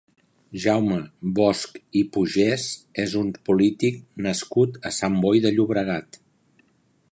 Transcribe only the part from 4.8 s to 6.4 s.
a Sant Boi de Llobregat.